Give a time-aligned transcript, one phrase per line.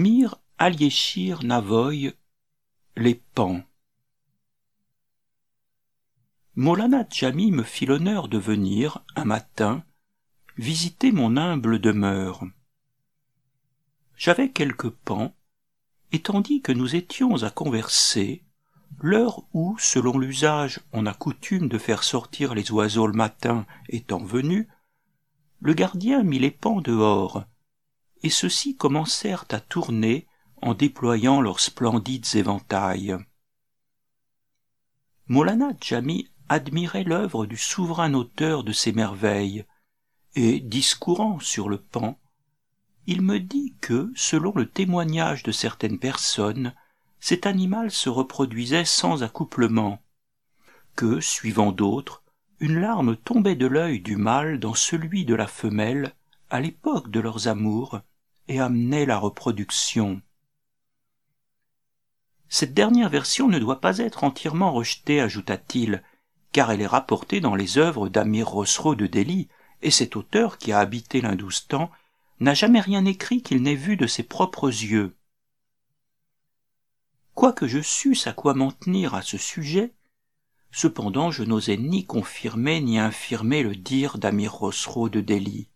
[0.00, 2.14] Mir Aliéchir Navoy
[2.94, 3.64] Les Pans
[6.54, 9.82] Molana Djami me fit l'honneur de venir, un matin,
[10.56, 12.44] visiter mon humble demeure.
[14.14, 15.34] J'avais quelques pans,
[16.12, 18.44] et tandis que nous étions à converser,
[19.00, 24.22] l'heure où, selon l'usage, on a coutume de faire sortir les oiseaux le matin étant
[24.22, 24.68] venue,
[25.58, 27.46] le gardien mit les pans dehors,
[28.22, 30.26] et ceux-ci commencèrent à tourner
[30.60, 33.16] en déployant leurs splendides éventails.
[35.26, 39.64] Molana Djami admirait l'œuvre du souverain auteur de ces merveilles,
[40.34, 42.18] et, discourant sur le pan,
[43.06, 46.74] il me dit que, selon le témoignage de certaines personnes,
[47.20, 50.02] cet animal se reproduisait sans accouplement,
[50.94, 52.22] que, suivant d'autres,
[52.60, 56.14] une larme tombait de l'œil du mâle dans celui de la femelle
[56.50, 58.00] à l'époque de leurs amours
[58.48, 60.22] et amenait la reproduction.
[62.48, 66.02] Cette dernière version ne doit pas être entièrement rejetée, ajouta-t-il,
[66.52, 69.48] car elle est rapportée dans les œuvres d'Amir Rosro de Delhi,
[69.82, 71.90] et cet auteur qui a habité l'Hindoustan
[72.40, 75.14] n'a jamais rien écrit qu'il n'ait vu de ses propres yeux.
[77.34, 79.92] Quoique je susse à quoi m'en tenir à ce sujet,
[80.70, 85.68] cependant je n'osais ni confirmer ni infirmer le dire d'Amir Rosro de Delhi.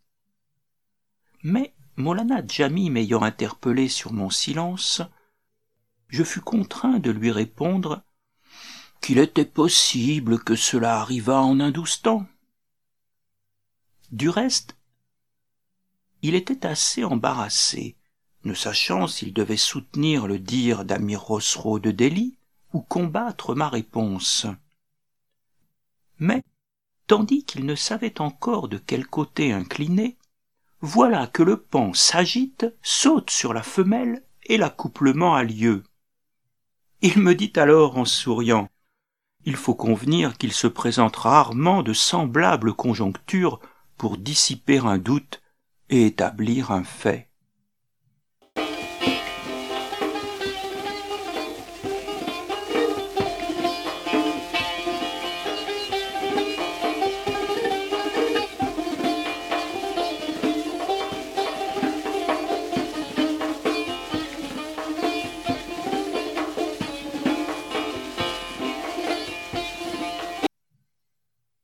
[1.42, 5.02] Mais Molana Djami m'ayant interpellé sur mon silence,
[6.08, 8.02] je fus contraint de lui répondre
[9.00, 12.26] qu'il était possible que cela arrivât en Hindoustan.
[14.12, 14.76] Du reste,
[16.20, 17.96] il était assez embarrassé,
[18.44, 22.36] ne sachant s'il devait soutenir le dire d'Amir Rosro de Delhi
[22.72, 24.46] ou combattre ma réponse.
[26.18, 26.44] Mais,
[27.08, 30.16] tandis qu'il ne savait encore de quel côté incliner,
[30.82, 35.84] voilà que le pan s'agite, saute sur la femelle et l'accouplement a lieu.
[37.00, 38.68] Il me dit alors en souriant
[39.44, 43.60] il faut convenir qu'il se présente rarement de semblables conjonctures
[43.96, 45.42] pour dissiper un doute
[45.88, 47.31] et établir un fait.